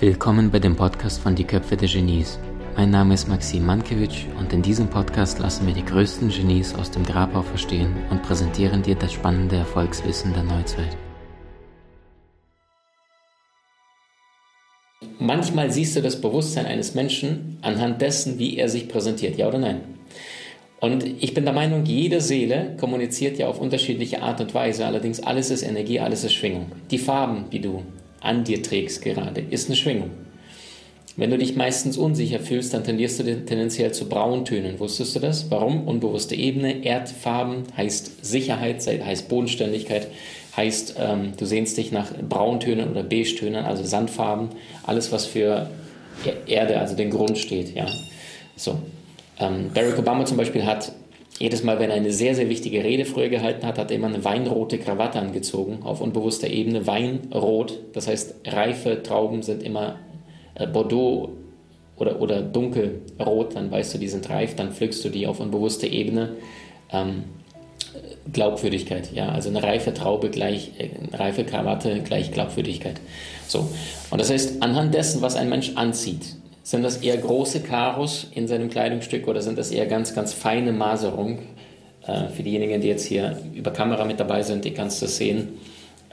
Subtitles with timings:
[0.00, 2.38] Willkommen bei dem Podcast von Die Köpfe der Genies.
[2.74, 6.90] Mein Name ist Maxim Mankewitsch und in diesem Podcast lassen wir die größten Genies aus
[6.90, 10.96] dem Grabau verstehen und präsentieren dir das spannende Erfolgswissen der Neuzeit.
[15.18, 19.58] Manchmal siehst du das Bewusstsein eines Menschen anhand dessen, wie er sich präsentiert, ja oder
[19.58, 19.82] nein?
[20.80, 25.22] Und ich bin der Meinung, jede Seele kommuniziert ja auf unterschiedliche Art und Weise, allerdings
[25.22, 26.72] alles ist Energie, alles ist Schwingung.
[26.90, 27.82] Die Farben, die du
[28.20, 30.10] an dir trägst gerade, ist eine Schwingung.
[31.16, 34.78] Wenn du dich meistens unsicher fühlst, dann tendierst du tendenziell zu Brauntönen.
[34.78, 35.50] Wusstest du das?
[35.50, 35.86] Warum?
[35.86, 36.84] Unbewusste Ebene.
[36.84, 40.06] Erdfarben heißt Sicherheit, heißt Bodenständigkeit,
[40.56, 44.50] heißt, ähm, du sehnst dich nach Brauntönen oder Beige-Tönen, also Sandfarben.
[44.86, 45.68] Alles, was für
[46.46, 47.74] Erde, also den Grund steht.
[47.74, 47.86] Ja?
[48.56, 48.78] So.
[49.38, 50.92] Ähm, Barack Obama zum Beispiel hat
[51.40, 54.08] jedes Mal, wenn er eine sehr, sehr wichtige Rede früher gehalten hat, hat er immer
[54.08, 56.86] eine weinrote Krawatte angezogen, auf unbewusster Ebene.
[56.86, 59.98] Weinrot, das heißt, reife Trauben sind immer
[60.54, 61.30] äh, Bordeaux
[61.96, 65.86] oder, oder dunkelrot, dann weißt du, die sind reif, dann pflückst du die auf unbewusster
[65.86, 66.36] Ebene.
[66.92, 67.24] Ähm,
[68.30, 73.00] Glaubwürdigkeit, ja, also eine reife Traube gleich, äh, eine reife Krawatte gleich Glaubwürdigkeit.
[73.48, 73.66] So,
[74.10, 78.46] und das heißt, anhand dessen, was ein Mensch anzieht, sind das eher große Karos in
[78.46, 81.38] seinem Kleidungsstück oder sind das eher ganz, ganz feine Maserung?
[82.06, 85.60] Äh, für diejenigen, die jetzt hier über Kamera mit dabei sind, die kannst du sehen.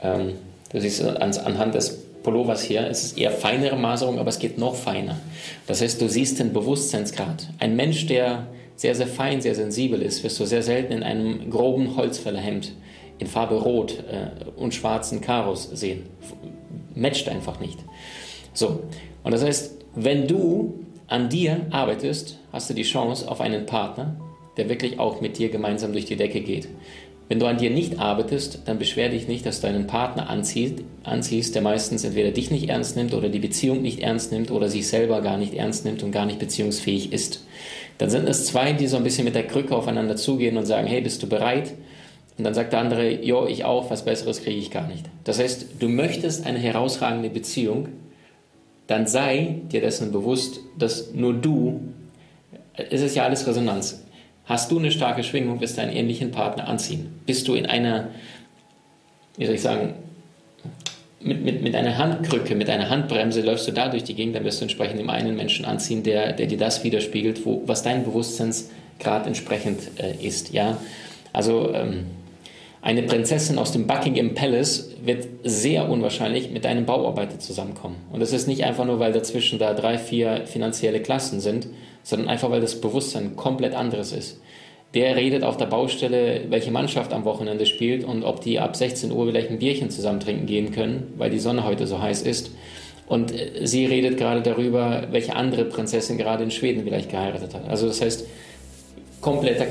[0.02, 0.34] Ähm,
[0.72, 4.74] du siehst anhand des Pullovers hier, es ist eher feinere Maserung, aber es geht noch
[4.74, 5.18] feiner.
[5.66, 7.48] Das heißt, du siehst den Bewusstseinsgrad.
[7.58, 11.50] Ein Mensch, der sehr, sehr fein, sehr sensibel ist, wirst du sehr selten in einem
[11.50, 12.72] groben Holzfällerhemd
[13.18, 16.04] in Farbe Rot äh, und schwarzen Karos sehen.
[16.94, 17.78] Matcht einfach nicht.
[18.52, 18.84] So,
[19.22, 24.16] und das heißt, wenn du an dir arbeitest, hast du die Chance auf einen Partner,
[24.56, 26.68] der wirklich auch mit dir gemeinsam durch die Decke geht.
[27.28, 30.76] Wenn du an dir nicht arbeitest, dann beschwer dich nicht, dass du einen Partner anziehst,
[31.04, 34.68] anziehst, der meistens entweder dich nicht ernst nimmt oder die Beziehung nicht ernst nimmt oder
[34.68, 37.44] sich selber gar nicht ernst nimmt und gar nicht beziehungsfähig ist.
[37.98, 40.86] Dann sind es zwei, die so ein bisschen mit der Krücke aufeinander zugehen und sagen,
[40.86, 41.74] hey, bist du bereit?
[42.38, 45.04] Und dann sagt der andere, jo, ich auch, was Besseres kriege ich gar nicht.
[45.24, 47.88] Das heißt, du möchtest eine herausragende Beziehung,
[48.88, 51.80] dann sei dir dessen bewusst, dass nur du,
[52.74, 54.02] es ist ja alles Resonanz,
[54.46, 57.20] hast du eine starke Schwingung, wirst du einen ähnlichen Partner anziehen.
[57.26, 58.08] Bist du in einer,
[59.36, 59.94] wie soll ich sagen,
[61.20, 64.44] mit, mit, mit einer Handkrücke, mit einer Handbremse läufst du da durch die Gegend, dann
[64.44, 68.04] wirst du entsprechend im einen Menschen anziehen, der, der dir das widerspiegelt, wo, was dein
[68.04, 70.52] Bewusstseinsgrad entsprechend äh, ist.
[70.52, 70.78] Ja?
[71.34, 72.06] Also ähm,
[72.80, 77.96] eine Prinzessin aus dem Buckingham Palace wird sehr unwahrscheinlich mit einem Bauarbeiter zusammenkommen.
[78.12, 81.66] Und das ist nicht einfach nur, weil dazwischen da drei, vier finanzielle Klassen sind,
[82.02, 84.40] sondern einfach, weil das Bewusstsein komplett anderes ist.
[84.94, 89.12] Der redet auf der Baustelle, welche Mannschaft am Wochenende spielt und ob die ab 16
[89.12, 92.52] Uhr vielleicht ein Bierchen zusammen trinken gehen können, weil die Sonne heute so heiß ist.
[93.06, 97.68] Und äh, sie redet gerade darüber, welche andere Prinzessin gerade in Schweden vielleicht geheiratet hat.
[97.68, 98.26] Also das heißt,
[99.20, 99.66] kompletter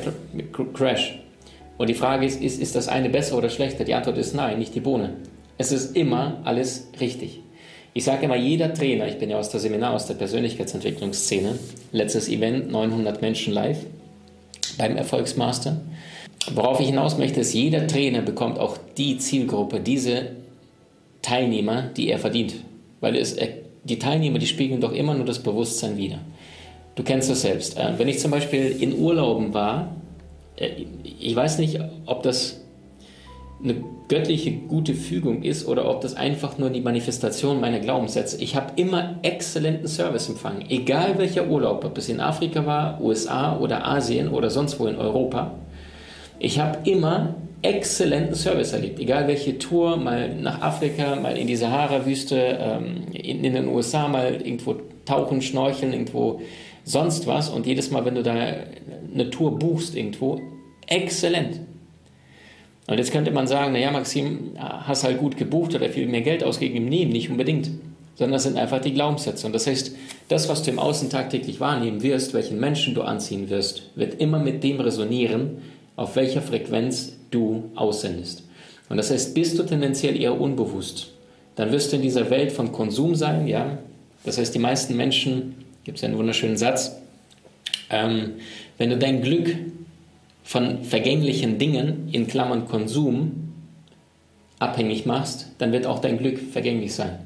[0.73, 1.19] Crash.
[1.78, 3.84] Und die Frage ist, ist, ist das eine besser oder schlechter?
[3.84, 5.12] Die Antwort ist nein, nicht die Bohne.
[5.58, 7.42] Es ist immer alles richtig.
[7.94, 11.58] Ich sage immer, jeder Trainer, ich bin ja aus der Seminar, aus der Persönlichkeitsentwicklungsszene,
[11.92, 13.80] letztes Event, 900 Menschen live
[14.78, 15.82] beim Erfolgsmaster.
[16.54, 20.32] Worauf ich hinaus möchte, ist, jeder Trainer bekommt auch die Zielgruppe, diese
[21.22, 22.56] Teilnehmer, die er verdient.
[23.02, 23.36] Weil es,
[23.84, 26.20] die Teilnehmer, die spiegeln doch immer nur das Bewusstsein wider.
[26.96, 27.78] Du kennst das selbst.
[27.78, 30.06] Äh, wenn ich zum Beispiel in Urlauben war, äh,
[30.57, 32.62] ich weiß nicht, ob das
[33.63, 33.75] eine
[34.07, 38.41] göttliche gute Fügung ist oder ob das einfach nur die Manifestation meiner Glaubenssätze.
[38.41, 43.57] Ich habe immer exzellenten Service empfangen, egal welcher Urlaub, ob es in Afrika war, USA
[43.57, 45.56] oder Asien oder sonst wo in Europa.
[46.40, 51.56] Ich habe immer exzellenten Service erlebt, egal welche Tour, mal nach Afrika, mal in die
[51.56, 54.75] Sahara-Wüste, ähm, in den USA, mal irgendwo
[55.06, 56.41] tauchen, schnorcheln, irgendwo
[56.88, 57.50] sonst was.
[57.50, 60.42] Und jedes Mal, wenn du da eine Tour buchst irgendwo,
[60.88, 61.59] exzellent.
[62.88, 66.44] Und jetzt könnte man sagen, naja, Maxim, hast halt gut gebucht oder viel mehr Geld
[66.44, 66.88] ausgegeben.
[66.88, 67.70] Nee, nicht unbedingt.
[68.16, 69.46] Sondern das sind einfach die Glaubenssätze.
[69.46, 69.91] Und das heißt,
[70.29, 74.40] das, was du im Außen tagtäglich wahrnehmen wirst, welchen Menschen du anziehen wirst, wird immer
[74.40, 75.58] mit dem resonieren,
[75.97, 78.44] auf welcher Frequenz du aussendest.
[78.90, 81.11] Und das heißt, bist du tendenziell eher unbewusst,
[81.56, 83.79] dann wirst du in dieser Welt von Konsum sein, ja.
[84.23, 85.56] Das heißt, die meisten Menschen,
[85.87, 86.97] gibt es ja einen wunderschönen Satz,
[87.89, 88.34] ähm,
[88.78, 89.55] wenn du dein Glück
[90.43, 93.53] von vergänglichen Dingen, in Klammern Konsum,
[94.59, 97.19] abhängig machst, dann wird auch dein Glück vergänglich sein.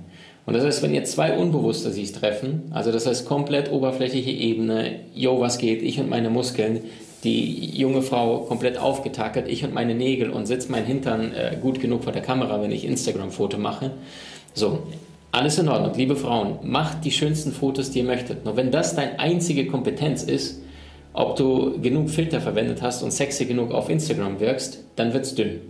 [0.46, 5.00] Und das heißt, wenn ihr zwei Unbewusste sich treffen, also das heißt komplett oberflächliche Ebene,
[5.16, 6.82] yo, was geht, ich und meine Muskeln,
[7.24, 11.82] die junge Frau komplett aufgetackert, ich und meine Nägel und sitzt mein Hintern äh, gut
[11.82, 13.90] genug vor der Kamera, wenn ich Instagram-Foto mache.
[14.54, 14.84] So,
[15.34, 18.44] Alles in Ordnung, liebe Frauen, macht die schönsten Fotos, die ihr möchtet.
[18.44, 20.62] Nur wenn das deine einzige Kompetenz ist,
[21.14, 25.36] ob du genug Filter verwendet hast und sexy genug auf Instagram wirkst, dann wird es
[25.36, 25.62] dünn.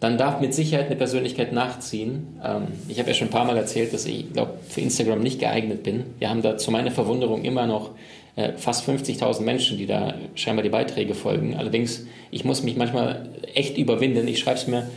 [0.00, 2.40] Dann darf mit Sicherheit eine Persönlichkeit nachziehen.
[2.44, 5.38] Ähm, ich habe ja schon ein paar Mal erzählt, dass ich, glaube für Instagram nicht
[5.38, 6.02] geeignet bin.
[6.18, 7.90] Wir haben da zu meiner Verwunderung immer noch
[8.34, 11.54] äh, fast 50.000 Menschen, die da scheinbar die Beiträge folgen.
[11.56, 14.26] Allerdings, ich muss mich manchmal echt überwinden.
[14.26, 14.90] Ich schreibe es mir,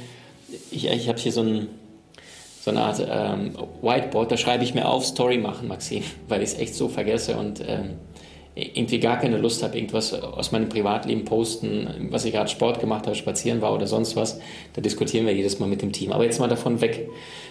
[0.71, 1.67] ich, ich habe hier so, ein,
[2.65, 3.51] so eine Art ähm,
[3.83, 7.37] Whiteboard, da schreibe ich mir auf, Story machen, Maxim, weil ich es echt so vergesse
[7.37, 7.91] und ähm,
[8.55, 13.05] irgendwie gar keine Lust habe, irgendwas aus meinem Privatleben posten, was ich gerade Sport gemacht
[13.05, 14.39] habe, spazieren war oder sonst was.
[14.73, 16.11] Da diskutieren wir jedes Mal mit dem Team.
[16.11, 17.07] Aber jetzt mal davon weg.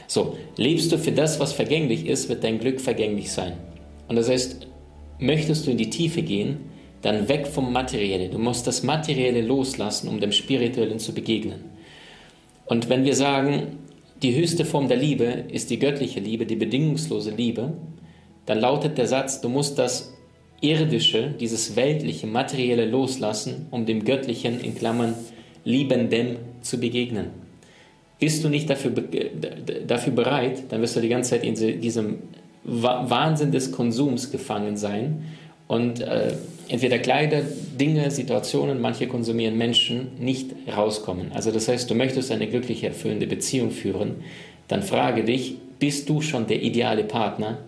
[0.08, 3.52] So, lebst du für das, was vergänglich ist, wird dein Glück vergänglich sein.
[4.08, 4.66] Und das heißt,
[5.20, 6.70] möchtest du in die Tiefe gehen,
[7.02, 8.32] dann weg vom Materiellen.
[8.32, 11.66] Du musst das Materielle loslassen, um dem Spirituellen zu begegnen.
[12.64, 13.83] Und wenn wir sagen,
[14.24, 17.74] die höchste Form der Liebe ist die göttliche Liebe, die bedingungslose Liebe,
[18.46, 20.14] dann lautet der Satz, du musst das
[20.62, 25.14] Irdische, dieses weltliche, materielle loslassen, um dem Göttlichen in Klammern
[25.66, 27.26] Liebendem zu begegnen.
[28.18, 28.92] Bist du nicht dafür,
[29.86, 32.20] dafür bereit, dann wirst du die ganze Zeit in diesem
[32.64, 35.26] Wahnsinn des Konsums gefangen sein
[35.66, 36.34] und äh,
[36.68, 37.42] entweder Kleider,
[37.78, 41.32] Dinge, Situationen, manche konsumieren Menschen, nicht rauskommen.
[41.32, 44.16] Also das heißt, du möchtest eine glückliche, erfüllende Beziehung führen,
[44.68, 47.58] dann frage dich, bist du schon der ideale Partner,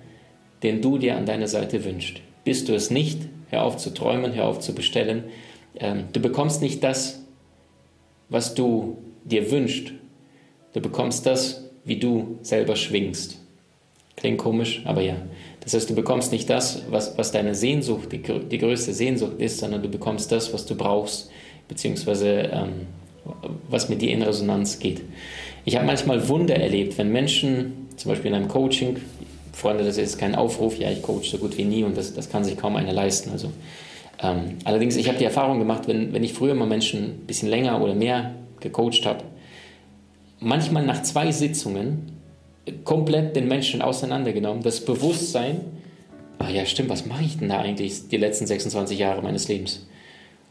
[0.63, 2.21] den du dir an deiner Seite wünschst?
[2.45, 3.21] Bist du es nicht,
[3.51, 5.25] hör auf zu träumen, hör auf zu bestellen.
[5.79, 7.23] Ähm, du bekommst nicht das,
[8.29, 9.93] was du dir wünschst.
[10.73, 13.41] Du bekommst das, wie du selber schwingst.
[14.17, 15.17] Klingt komisch, aber ja.
[15.67, 19.59] Das heißt, du bekommst nicht das, was, was deine Sehnsucht, die, die größte Sehnsucht ist,
[19.59, 21.29] sondern du bekommst das, was du brauchst,
[21.67, 22.87] beziehungsweise ähm,
[23.69, 25.03] was mit dir in Resonanz geht.
[25.65, 28.99] Ich habe manchmal Wunder erlebt, wenn Menschen, zum Beispiel in einem Coaching,
[29.53, 32.31] Freunde, das ist kein Aufruf, ja, ich coach so gut wie nie und das, das
[32.31, 33.31] kann sich kaum einer leisten.
[33.33, 33.51] Also,
[34.23, 37.49] ähm, allerdings, ich habe die Erfahrung gemacht, wenn, wenn ich früher mal Menschen ein bisschen
[37.49, 39.25] länger oder mehr gecoacht habe,
[40.39, 42.16] manchmal nach zwei Sitzungen
[42.85, 44.63] komplett den Menschen auseinandergenommen.
[44.63, 45.61] Das Bewusstsein,
[46.39, 49.87] ah ja, stimmt, was mache ich denn da eigentlich die letzten 26 Jahre meines Lebens?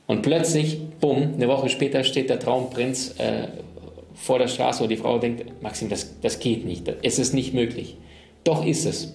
[0.07, 3.47] Und plötzlich, bumm, eine Woche später steht der Traumprinz äh,
[4.13, 7.53] vor der Straße und die Frau denkt, Maxim, das, das geht nicht, es ist nicht
[7.53, 7.97] möglich.
[8.43, 9.13] Doch ist es.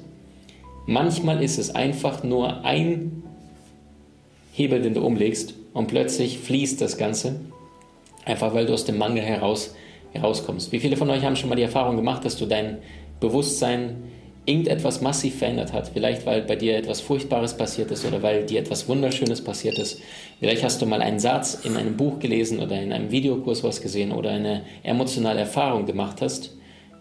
[0.86, 3.22] Manchmal ist es einfach nur ein
[4.52, 7.40] Hebel, den du umlegst und plötzlich fließt das Ganze,
[8.24, 9.74] einfach weil du aus dem Mangel heraus
[10.12, 10.72] herauskommst.
[10.72, 12.78] Wie viele von euch haben schon mal die Erfahrung gemacht, dass du dein
[13.20, 14.04] Bewusstsein
[14.46, 15.90] irgendetwas massiv verändert hat?
[15.92, 20.00] Vielleicht weil bei dir etwas Furchtbares passiert ist oder weil dir etwas Wunderschönes passiert ist.
[20.40, 23.80] Vielleicht hast du mal einen Satz in einem Buch gelesen oder in einem Videokurs was
[23.80, 26.56] gesehen oder eine emotionale Erfahrung gemacht hast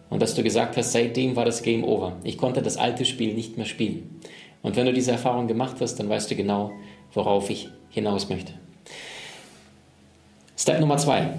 [0.09, 2.17] und dass du gesagt hast, seitdem war das Game over.
[2.23, 4.19] Ich konnte das alte Spiel nicht mehr spielen.
[4.61, 6.71] Und wenn du diese Erfahrung gemacht hast, dann weißt du genau,
[7.13, 8.53] worauf ich hinaus möchte.
[10.57, 11.29] Step Nummer zwei.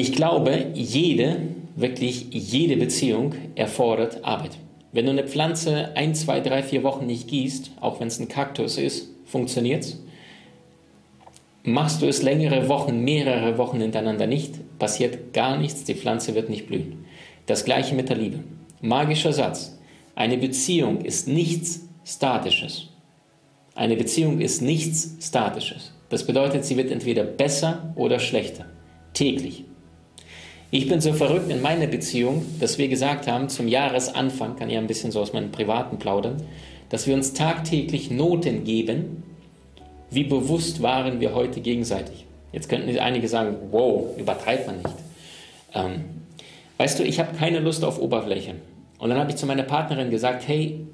[0.00, 1.36] Ich glaube, jede,
[1.76, 4.56] wirklich jede Beziehung erfordert Arbeit.
[4.92, 8.28] Wenn du eine Pflanze ein, zwei, drei, vier Wochen nicht gießt, auch wenn es ein
[8.28, 10.02] Kaktus ist, funktioniert es.
[11.64, 16.48] Machst du es längere Wochen, mehrere Wochen hintereinander nicht, passiert gar nichts, die Pflanze wird
[16.48, 17.04] nicht blühen.
[17.44, 18.38] Das gleiche mit der Liebe.
[18.80, 19.78] Magischer Satz.
[20.14, 22.88] Eine Beziehung ist nichts Statisches.
[23.74, 25.92] Eine Beziehung ist nichts Statisches.
[26.08, 28.64] Das bedeutet, sie wird entweder besser oder schlechter.
[29.12, 29.64] Täglich.
[30.72, 34.78] Ich bin so verrückt in meiner Beziehung, dass wir gesagt haben, zum Jahresanfang, kann ich
[34.78, 36.44] ein bisschen so aus meinem Privaten plaudern,
[36.90, 39.24] dass wir uns tagtäglich Noten geben,
[40.10, 42.24] wie bewusst waren wir heute gegenseitig.
[42.52, 44.94] Jetzt könnten einige sagen, wow, übertreibt man nicht.
[45.74, 46.04] Ähm,
[46.78, 48.54] weißt du, ich habe keine Lust auf Oberfläche.
[48.98, 50.86] Und dann habe ich zu meiner Partnerin gesagt, hey,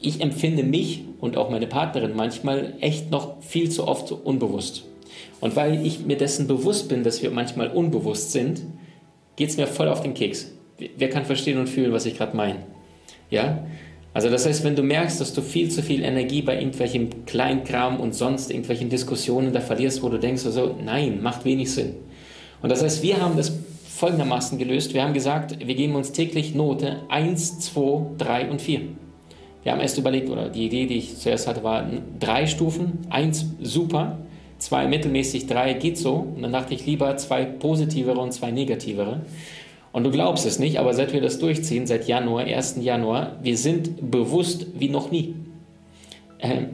[0.00, 4.84] ich empfinde mich und auch meine Partnerin manchmal echt noch viel zu oft unbewusst.
[5.40, 8.62] Und weil ich mir dessen bewusst bin, dass wir manchmal unbewusst sind,
[9.36, 10.50] geht es mir voll auf den Keks.
[10.96, 12.60] Wer kann verstehen und fühlen, was ich gerade meine?
[13.30, 13.64] Ja?
[14.12, 17.98] Also das heißt, wenn du merkst, dass du viel zu viel Energie bei irgendwelchem Kleinkram
[17.98, 21.94] und sonst irgendwelchen Diskussionen da verlierst, wo du denkst, also nein, macht wenig Sinn.
[22.62, 23.52] Und das heißt, wir haben das
[23.96, 24.94] folgendermaßen gelöst.
[24.94, 28.80] Wir haben gesagt, wir geben uns täglich Note 1, 2, 3 und 4.
[29.64, 31.88] Wir haben erst überlegt, oder die Idee, die ich zuerst hatte, war
[32.20, 32.98] drei Stufen.
[33.10, 34.18] Eins super,
[34.64, 36.14] zwei mittelmäßig, drei geht so.
[36.34, 39.20] Und dann dachte ich lieber zwei positivere und zwei negativere.
[39.92, 42.78] Und du glaubst es nicht, aber seit wir das durchziehen, seit Januar, 1.
[42.80, 45.34] Januar, wir sind bewusst wie noch nie.
[46.40, 46.70] Ähm,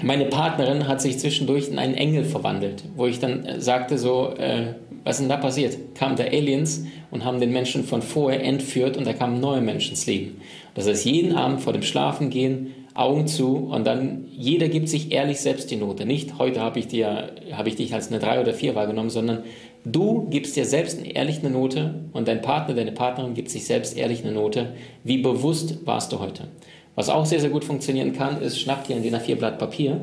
[0.00, 4.34] meine Partnerin hat sich zwischendurch in einen Engel verwandelt, wo ich dann äh, sagte so,
[4.36, 5.94] äh, Was ist denn da passiert?
[5.94, 9.92] Kamen da Aliens und haben den Menschen von vorher entführt und da kamen neue Menschen
[9.92, 10.40] ins Leben.
[10.74, 15.40] Das heißt, jeden Abend vor dem Schlafengehen Augen zu und dann jeder gibt sich ehrlich
[15.40, 16.04] selbst die Note.
[16.04, 17.30] Nicht heute habe ich, dir,
[17.64, 19.44] ich dich als eine 3 oder 4 wahrgenommen, sondern
[19.84, 23.96] du gibst dir selbst ehrlich eine Note und dein Partner, deine Partnerin gibt sich selbst
[23.96, 24.74] ehrlich eine Note.
[25.04, 26.48] Wie bewusst warst du heute?
[26.96, 30.00] Was auch sehr, sehr gut funktionieren kann, ist, schnapp dir ein DIN A4 Blatt Papier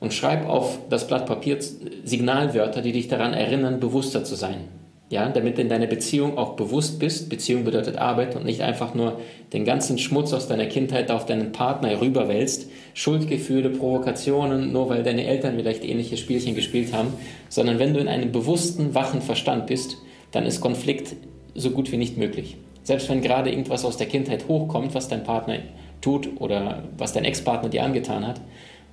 [0.00, 1.56] und schreib auf das Blatt Papier
[2.04, 4.68] Signalwörter, die dich daran erinnern, bewusster zu sein.
[5.08, 7.28] Ja, damit du in deiner Beziehung auch bewusst bist.
[7.28, 9.20] Beziehung bedeutet Arbeit und nicht einfach nur
[9.52, 12.68] den ganzen Schmutz aus deiner Kindheit auf deinen Partner rüberwälzt.
[12.94, 17.12] Schuldgefühle, Provokationen, nur weil deine Eltern vielleicht ähnliche Spielchen gespielt haben.
[17.48, 19.96] Sondern wenn du in einem bewussten, wachen Verstand bist,
[20.32, 21.14] dann ist Konflikt
[21.54, 22.56] so gut wie nicht möglich.
[22.82, 25.58] Selbst wenn gerade irgendwas aus der Kindheit hochkommt, was dein Partner
[26.00, 28.40] tut oder was dein Ex-Partner dir angetan hat,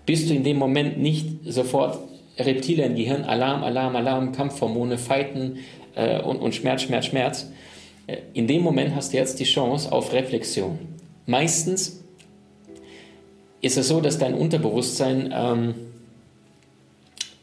[0.05, 1.97] bist du in dem Moment nicht sofort
[2.37, 5.57] Reptilien, Gehirn, Alarm, Alarm, Alarm, Kampfhormone, Fighten,
[5.95, 7.47] äh, und, und Schmerz, Schmerz, Schmerz.
[8.07, 10.79] Äh, in dem Moment hast du jetzt die Chance auf Reflexion.
[11.25, 12.03] Meistens
[13.61, 15.75] ist es so, dass dein Unterbewusstsein ähm,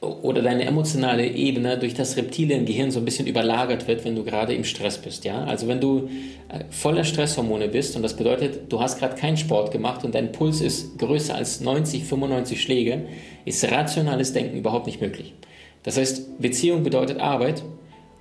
[0.00, 4.54] oder deine emotionale Ebene durch das Reptiliengehirn so ein bisschen überlagert wird, wenn du gerade
[4.54, 5.24] im Stress bist.
[5.24, 5.44] Ja?
[5.44, 6.08] Also wenn du
[6.48, 10.32] äh, voller Stresshormone bist und das bedeutet, du hast gerade keinen Sport gemacht und dein
[10.32, 13.06] Puls ist größer als 90, 95 Schläge,
[13.44, 15.34] ist rationales Denken überhaupt nicht möglich.
[15.82, 17.62] Das heißt, Beziehung bedeutet Arbeit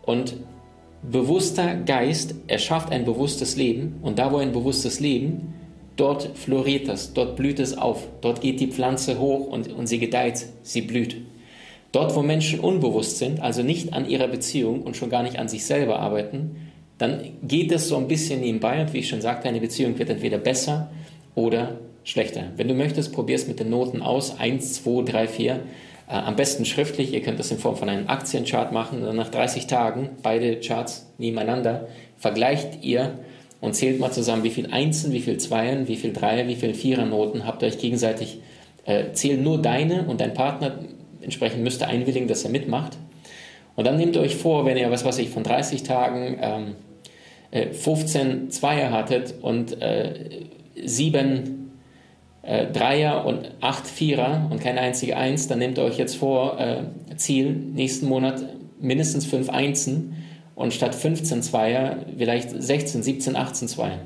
[0.03, 0.35] und
[1.01, 5.53] bewusster Geist erschafft ein bewusstes Leben und da, wo ein bewusstes Leben,
[5.95, 9.99] dort floriert es, dort blüht es auf, dort geht die Pflanze hoch und, und sie
[9.99, 11.17] gedeiht, sie blüht.
[11.91, 15.47] Dort, wo Menschen unbewusst sind, also nicht an ihrer Beziehung und schon gar nicht an
[15.47, 16.55] sich selber arbeiten,
[16.99, 20.09] dann geht es so ein bisschen nebenbei und wie ich schon sagte, eine Beziehung wird
[20.09, 20.91] entweder besser
[21.33, 22.51] oder schlechter.
[22.57, 25.59] Wenn du möchtest, probier es mit den Noten aus, 1, 2, 3, 4
[26.09, 29.15] äh, am besten schriftlich, ihr könnt das in Form von einem Aktienchart machen.
[29.15, 31.87] Nach 30 Tagen, beide Charts nebeneinander,
[32.17, 33.19] vergleicht ihr
[33.61, 36.73] und zählt mal zusammen, wie viel Einsen, wie viel Zweiern, wie viel Dreier, wie viel
[36.73, 38.39] Vierernoten habt ihr euch gegenseitig.
[38.85, 40.79] Äh, zählt nur deine und dein Partner
[41.21, 42.97] entsprechend müsste einwilligen, dass er mitmacht.
[43.75, 46.75] Und dann nehmt ihr euch vor, wenn ihr, was weiß ich, von 30 Tagen ähm,
[47.51, 50.45] äh, 15 Zweier hattet und äh,
[50.83, 51.58] 7
[52.49, 56.59] äh, Dreier und acht Vierer und keine einzige Eins, dann nehmt ihr euch jetzt vor,
[56.59, 56.81] äh,
[57.15, 58.43] Ziel, nächsten Monat
[58.79, 60.15] mindestens fünf Einsen
[60.55, 63.99] und statt 15 Zweier vielleicht 16, 17, 18 Zweier.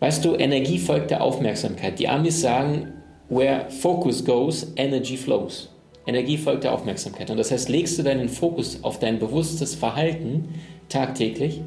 [0.00, 1.98] Weißt du, Energie folgt der Aufmerksamkeit.
[1.98, 2.94] Die Amis sagen,
[3.28, 5.68] where focus goes, energy flows.
[6.06, 7.30] Energie folgt der Aufmerksamkeit.
[7.30, 10.54] Und das heißt, legst du deinen Fokus auf dein bewusstes Verhalten
[10.88, 11.60] tagtäglich,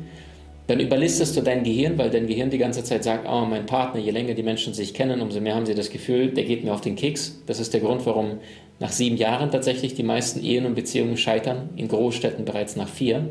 [0.72, 4.00] dann überlistest du dein Gehirn, weil dein Gehirn die ganze Zeit sagt, oh, mein Partner,
[4.00, 6.74] je länger die Menschen sich kennen, umso mehr haben sie das Gefühl, der geht mir
[6.74, 7.42] auf den Keks.
[7.46, 8.38] Das ist der Grund, warum
[8.80, 13.28] nach sieben Jahren tatsächlich die meisten Ehen und Beziehungen scheitern, in Großstädten bereits nach vier,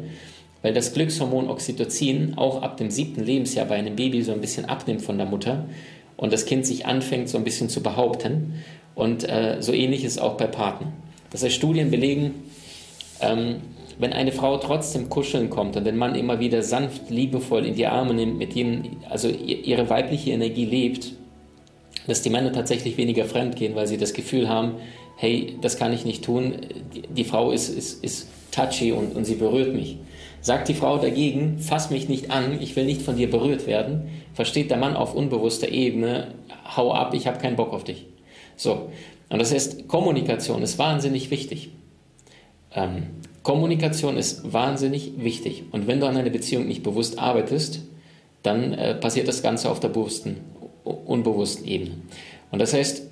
[0.61, 4.67] weil das Glückshormon Oxytocin auch ab dem siebten Lebensjahr bei einem Baby so ein bisschen
[4.67, 5.65] abnimmt von der Mutter
[6.19, 8.57] und das Kind sich anfängt so ein bisschen zu behaupten.
[8.95, 10.93] Und äh, so ähnlich ist auch bei Partnern.
[11.31, 12.35] Das heißt, Studien belegen,
[13.23, 13.63] ähm,
[14.01, 17.87] wenn eine Frau trotzdem kuscheln kommt und den Mann immer wieder sanft, liebevoll in die
[17.87, 21.13] Arme nimmt, mit ihm also ihre weibliche Energie lebt,
[22.07, 24.77] dass die Männer tatsächlich weniger fremd gehen, weil sie das Gefühl haben,
[25.17, 26.55] hey, das kann ich nicht tun,
[26.95, 29.99] die, die Frau ist, ist, ist touchy und, und sie berührt mich.
[30.41, 34.09] Sagt die Frau dagegen, fass mich nicht an, ich will nicht von dir berührt werden,
[34.33, 36.29] versteht der Mann auf unbewusster Ebene,
[36.75, 38.07] hau ab, ich habe keinen Bock auf dich.
[38.57, 38.91] So,
[39.29, 41.71] und das heißt, Kommunikation ist wahnsinnig wichtig.
[42.75, 43.09] Ähm,
[43.43, 45.65] Kommunikation ist wahnsinnig wichtig.
[45.71, 47.81] Und wenn du an einer Beziehung nicht bewusst arbeitest,
[48.43, 50.39] dann äh, passiert das Ganze auf der bewussten,
[50.85, 51.93] unbewussten Ebene.
[52.51, 53.07] Und das heißt,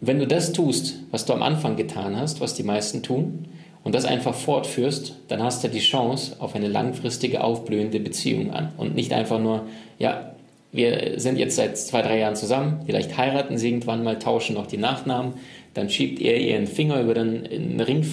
[0.00, 3.46] wenn du das tust, was du am Anfang getan hast, was die meisten tun,
[3.86, 8.72] und das einfach fortführst, dann hast du die Chance auf eine langfristige, aufblühende Beziehung an.
[8.76, 9.66] Und nicht einfach nur,
[10.00, 10.34] ja,
[10.72, 14.66] wir sind jetzt seit zwei, drei Jahren zusammen, vielleicht heiraten sie irgendwann mal, tauschen noch
[14.66, 15.34] die Nachnamen,
[15.74, 18.04] dann schiebt er ihren Finger über den Ring,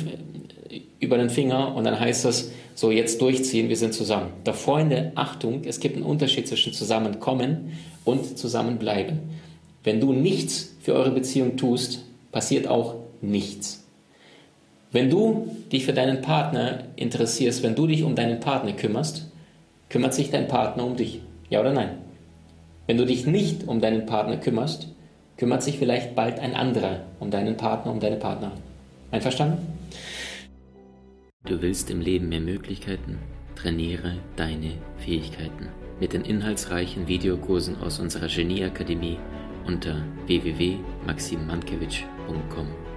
[1.03, 4.31] über den Finger und dann heißt das, so jetzt durchziehen, wir sind zusammen.
[4.43, 9.19] Da Freunde, Achtung, es gibt einen Unterschied zwischen zusammenkommen und zusammenbleiben.
[9.83, 13.83] Wenn du nichts für eure Beziehung tust, passiert auch nichts.
[14.91, 19.29] Wenn du dich für deinen Partner interessierst, wenn du dich um deinen Partner kümmerst,
[19.89, 21.19] kümmert sich dein Partner um dich.
[21.49, 21.97] Ja oder nein?
[22.85, 24.87] Wenn du dich nicht um deinen Partner kümmerst,
[25.37, 28.57] kümmert sich vielleicht bald ein anderer um deinen Partner, um deine Partnerin.
[29.11, 29.72] Einverstanden?
[31.45, 33.19] Du willst im Leben mehr Möglichkeiten?
[33.55, 35.67] Trainiere deine Fähigkeiten
[35.99, 39.19] mit den inhaltsreichen Videokursen aus unserer Genieakademie
[39.65, 42.92] unter www.maximmankiewicz.com.